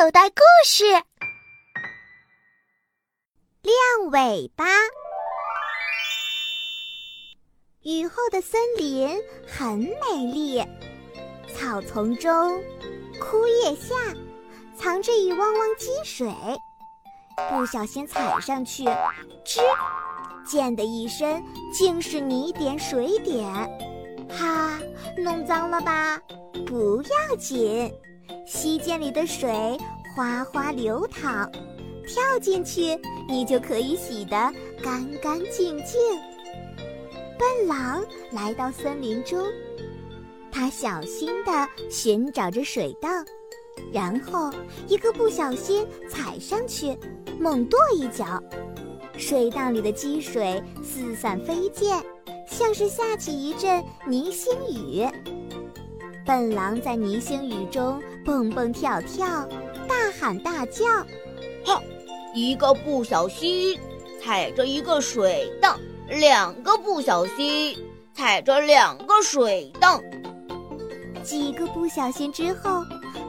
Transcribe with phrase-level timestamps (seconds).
[0.00, 0.82] 口袋故事：
[3.60, 4.64] 亮尾巴。
[7.82, 9.14] 雨后的森林
[9.46, 10.66] 很美丽，
[11.54, 12.64] 草丛中、
[13.20, 13.94] 枯叶下
[14.74, 16.32] 藏着一汪汪积水，
[17.50, 18.84] 不小心踩上去，
[19.44, 19.60] 吱，
[20.46, 21.44] 溅的一身
[21.74, 23.44] 竟是泥点水点。
[24.30, 24.80] 哈，
[25.18, 26.18] 弄脏了吧？
[26.66, 27.94] 不要紧。
[28.46, 29.50] 溪涧里的水
[30.14, 31.50] 哗哗流淌，
[32.06, 32.98] 跳进去
[33.28, 34.30] 你就可以洗得
[34.82, 36.00] 干干净净。
[37.38, 39.46] 笨狼来到森林中，
[40.50, 43.08] 他小心地寻找着水道，
[43.92, 44.50] 然后
[44.88, 46.98] 一个不小心踩上去，
[47.38, 48.42] 猛跺一脚，
[49.16, 52.02] 水道里的积水四散飞溅，
[52.46, 55.06] 像是下起一阵泥星雨。
[56.26, 59.26] 笨狼在泥星雨中蹦蹦跳跳，
[59.88, 60.84] 大喊大叫
[61.66, 61.82] ：“哈！
[62.32, 63.76] 一个不小心
[64.22, 65.76] 踩着一个水荡，
[66.08, 67.76] 两个不小心
[68.14, 70.00] 踩着两个水荡。
[71.24, 72.84] 几个不小心之后，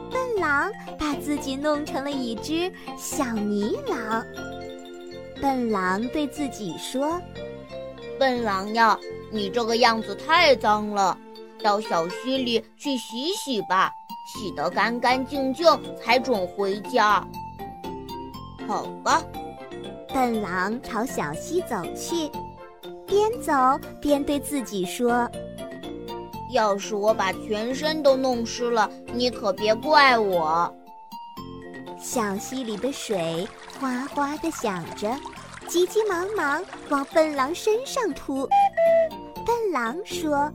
[0.08, 4.24] 笨狼把自己弄成了一只小泥狼。
[5.40, 7.20] 笨狼对自己说
[8.20, 8.96] ：“笨狼呀，
[9.32, 11.18] 你这个样子太脏了。”
[11.60, 13.88] 到小溪里去洗洗吧，
[14.34, 15.66] 洗得干干净净
[16.00, 17.22] 才准回家。
[18.66, 19.22] 好吧，
[20.08, 22.30] 笨狼朝小溪走去，
[23.06, 23.52] 边走
[24.00, 25.28] 边对自己说
[26.52, 30.72] ：“要是我把全身都弄湿了，你可别怪我。”
[32.00, 33.46] 小溪里的水
[33.78, 35.14] 哗哗地响着，
[35.68, 38.48] 急急忙忙往笨狼身上扑。
[39.44, 40.50] 笨狼说。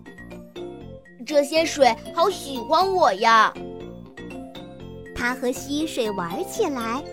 [1.26, 3.54] 这些水好喜欢我呀！
[5.18, 7.04] 它和溪水玩起来。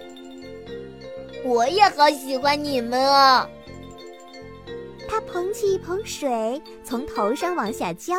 [1.42, 3.48] 我也好喜欢你们啊！
[5.08, 8.14] 他捧起一捧水，从头上往下浇。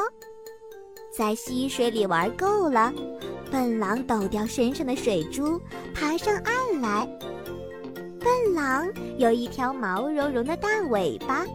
[1.15, 2.91] 在溪水里玩够了，
[3.51, 5.61] 笨狼抖掉身上的水珠，
[5.93, 7.07] 爬上岸来。
[8.19, 11.45] 笨狼有一条毛茸茸的大尾巴，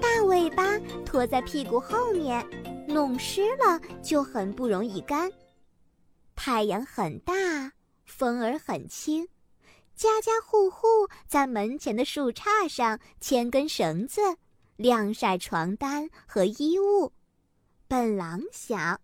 [0.00, 2.44] 大尾巴拖在屁股后面。
[2.86, 5.30] 弄湿了就很不容易干。
[6.36, 7.72] 太阳很大，
[8.04, 9.28] 风儿很轻，
[9.94, 10.86] 家家户户
[11.26, 14.20] 在门前的树杈上牵根绳子，
[14.76, 17.12] 晾晒床单和衣物。
[17.86, 19.00] 笨狼想，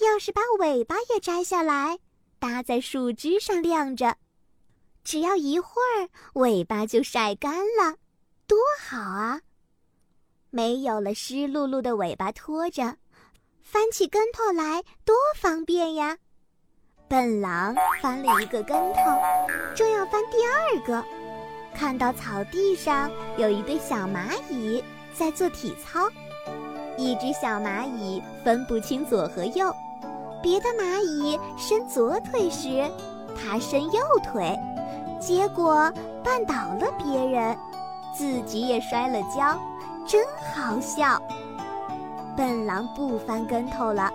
[0.00, 1.98] 要是把尾巴也摘下来，
[2.38, 4.16] 搭在树枝上晾着，
[5.04, 7.98] 只要一会儿，尾巴就晒干了，
[8.46, 9.42] 多好啊！
[10.50, 12.96] 没有了湿漉漉的尾巴拖着。
[13.60, 16.18] 翻起跟头来多方便呀！
[17.06, 19.00] 笨狼翻了一个跟头，
[19.74, 21.04] 正要翻第二个，
[21.74, 24.82] 看到草地上有一对小蚂蚁
[25.12, 26.00] 在做体操。
[26.96, 29.74] 一只小蚂蚁分不清左和右，
[30.42, 32.90] 别的蚂蚁伸左腿时，
[33.36, 34.58] 它伸右腿，
[35.20, 35.92] 结果
[36.24, 37.56] 绊倒了别人，
[38.16, 39.58] 自己也摔了跤，
[40.06, 41.20] 真好笑。
[42.36, 44.10] 笨狼不翻跟头了，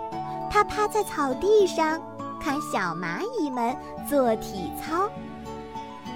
[0.50, 2.00] 他趴在草地上
[2.42, 3.76] 看小蚂蚁们
[4.08, 5.08] 做体操。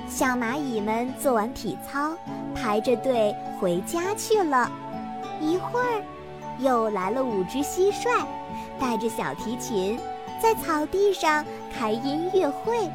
[0.09, 2.17] 小蚂蚁们做完体操，
[2.55, 4.71] 排着队回家去了。
[5.41, 6.03] 一会儿，
[6.59, 8.25] 又来了五只蟋蟀，
[8.79, 9.99] 带着小提琴，
[10.43, 11.45] 在草地上
[11.77, 12.89] 开音乐会。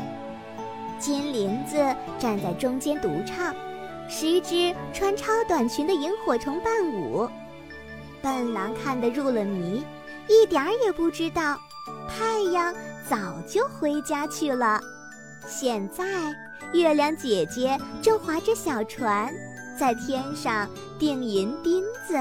[0.97, 1.77] 金铃子
[2.17, 3.53] 站在中间独唱，
[4.07, 7.29] 十只穿超短裙的萤火虫伴舞。
[8.21, 9.83] 笨狼看得入了迷，
[10.27, 11.57] 一点儿也不知道，
[12.07, 12.73] 太阳
[13.09, 14.79] 早就回家去了。
[15.47, 16.05] 现在，
[16.73, 19.33] 月亮姐姐正划着小船，
[19.77, 22.15] 在天上钉银钉子。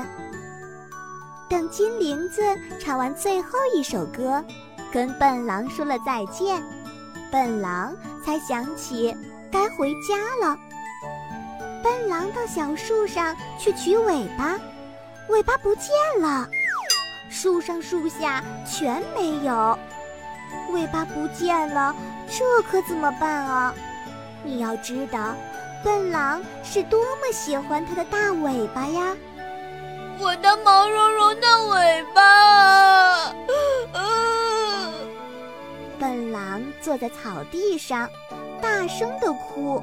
[1.46, 2.42] 等金铃子
[2.80, 4.42] 唱完最后一首歌，
[4.90, 6.62] 跟笨狼说了再见，
[7.30, 7.94] 笨狼
[8.24, 9.14] 才想起
[9.52, 10.16] 该回家
[10.46, 10.56] 了。
[11.82, 14.58] 笨狼到小树上去取尾巴。
[15.28, 15.90] 尾巴不见
[16.20, 16.48] 了，
[17.28, 19.78] 树上树下全没有，
[20.72, 21.94] 尾巴不见了，
[22.28, 23.74] 这可怎么办啊？
[24.44, 25.34] 你要知道，
[25.84, 29.16] 笨狼是多么喜欢它的大尾巴呀！
[30.20, 33.32] 我的毛茸茸的尾巴！
[35.98, 38.08] 笨狼坐在草地上，
[38.60, 39.82] 大声的哭，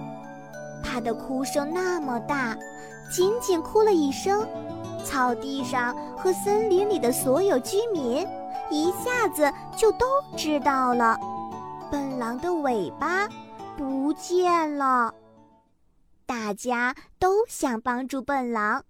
[0.83, 2.55] 它的哭声那么大，
[3.11, 4.47] 仅仅哭了一声。
[5.03, 8.27] 草地上和森林里的所有居民
[8.69, 11.17] 一下子就都知道了，
[11.91, 13.27] 笨狼的尾巴
[13.77, 15.13] 不见了。
[16.25, 18.83] 大家都想帮助笨狼。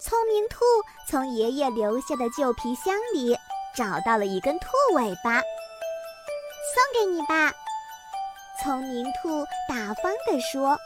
[0.00, 0.64] 聪明兔
[1.08, 3.36] 从爷爷留下的旧皮箱里
[3.74, 7.52] 找到了一根兔尾巴，送给你吧。
[8.60, 10.76] 聪明兔大方地说。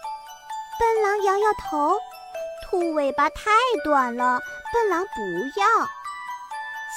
[0.79, 1.97] 笨狼摇摇头，
[2.65, 3.51] 兔尾巴太
[3.85, 4.41] 短了，
[4.73, 5.67] 笨狼不要。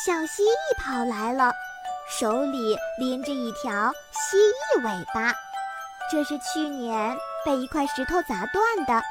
[0.03, 1.53] 小蜥蜴跑来了，
[2.19, 5.33] 手里拎着一条蜥蜴尾巴，
[6.12, 9.01] 这是去年被一块石头砸断的。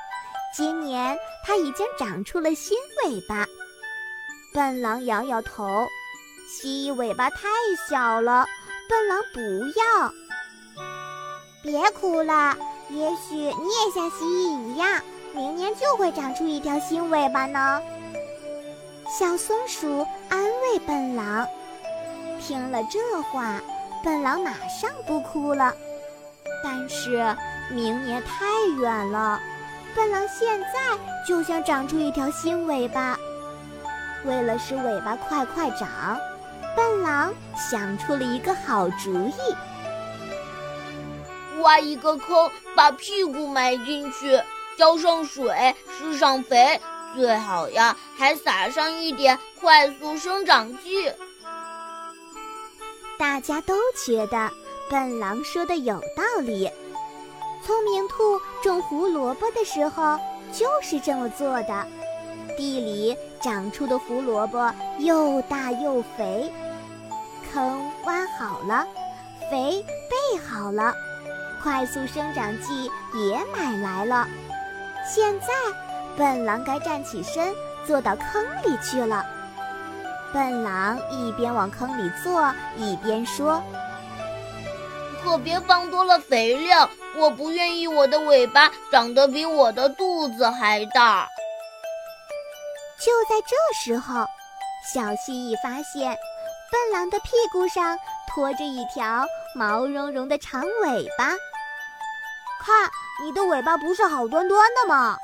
[0.54, 3.46] 今年它已经长出了新尾巴。
[4.52, 5.86] 笨狼摇摇头，
[6.46, 7.48] 蜥蜴尾巴太
[7.88, 8.46] 小了，
[8.86, 9.40] 笨狼不
[9.80, 10.12] 要。
[11.62, 12.54] 别哭了，
[12.90, 15.00] 也许你也像蜥蜴一样，
[15.32, 17.80] 明年就会长出一条新尾巴呢。
[19.06, 21.46] 小松鼠安慰笨狼。
[22.40, 23.60] 听了这话，
[24.02, 25.72] 笨狼马上不哭了。
[26.62, 27.36] 但是
[27.70, 28.44] 明年太
[28.78, 29.38] 远了。
[29.94, 30.68] 笨狼现在
[31.26, 33.16] 就想长出一条新尾巴，
[34.24, 36.18] 为了使尾巴快快长，
[36.74, 39.34] 笨狼想出了一个好主意：
[41.60, 44.42] 挖一个坑，把屁股埋进去，
[44.76, 46.80] 浇上水，施上肥，
[47.14, 51.12] 最好呀还撒上一点快速生长剂。
[53.18, 53.74] 大家都
[54.04, 54.50] 觉得
[54.90, 56.70] 笨狼说的有道理。
[57.64, 60.18] 聪明兔种胡萝卜的时候
[60.52, 61.86] 就是这么做的，
[62.58, 66.52] 地里长出的胡萝卜又大又肥，
[67.52, 68.86] 坑挖好了，
[69.50, 70.92] 肥备好了，
[71.62, 74.28] 快速生长剂也买来了。
[75.10, 75.46] 现在，
[76.16, 79.24] 笨狼该站起身坐到坑里去了。
[80.32, 83.62] 笨狼一边往坑里坐，一边说。
[85.22, 91.26] 可别放多了肥料，我不愿意我的尾巴长得比我的肚子还大。
[92.98, 94.26] 就在这时候，
[94.92, 96.16] 小蜥蜴发现
[96.70, 99.24] 笨狼的屁股上拖着一条
[99.54, 101.28] 毛茸茸的长尾巴。
[102.60, 102.90] 看，
[103.22, 105.16] 你的尾巴不是好端端的吗？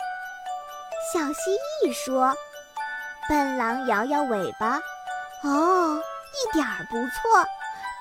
[1.12, 1.51] 小蜥
[1.85, 2.33] 蜴说。
[3.29, 4.81] 笨狼摇摇尾巴，
[5.45, 7.47] 哦，一点儿不错，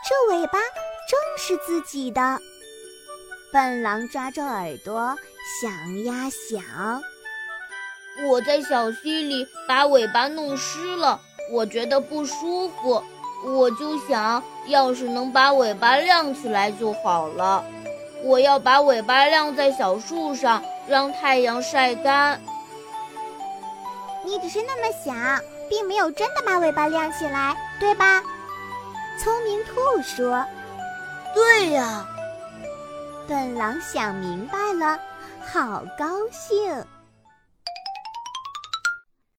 [0.07, 0.59] 这尾巴。
[1.07, 2.39] 正是自己的。
[3.51, 5.15] 笨狼抓着耳朵
[5.59, 7.01] 想呀想，
[8.27, 11.19] 我在小溪里把尾巴弄湿了，
[11.51, 13.03] 我觉得不舒服，
[13.43, 17.63] 我就想，要是能把尾巴晾起来就好了。
[18.23, 22.39] 我要把尾巴晾在小树上，让太阳晒干。
[24.29, 28.21] 你只是那么想，并没有真的把尾巴亮起来，对吧？
[29.19, 29.73] 聪明兔
[30.03, 30.45] 说。
[31.33, 32.07] 对呀，
[33.27, 34.99] 笨狼想明白了，
[35.51, 36.85] 好高兴。